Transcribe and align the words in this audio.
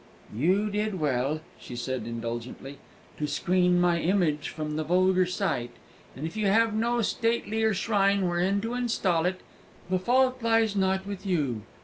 "You 0.35 0.71
did 0.71 0.99
well," 0.99 1.41
she 1.59 1.75
said 1.75 2.07
indulgently, 2.07 2.79
"to 3.19 3.27
screen 3.27 3.79
my 3.79 3.99
image 4.01 4.49
from 4.49 4.75
the 4.75 4.83
vulgar 4.83 5.27
sight; 5.27 5.69
and 6.15 6.25
if 6.25 6.35
you 6.35 6.47
had 6.47 6.73
no 6.75 7.03
statelier 7.03 7.71
shrine 7.75 8.27
wherein 8.27 8.61
to 8.61 8.73
instal 8.73 9.27
it, 9.27 9.41
the 9.91 9.99
fault 9.99 10.41
lies 10.41 10.75
not 10.75 11.05
with 11.05 11.23
you. 11.23 11.61